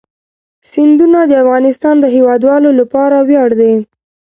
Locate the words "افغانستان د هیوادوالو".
1.43-2.69